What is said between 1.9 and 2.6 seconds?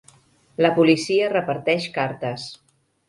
cartes.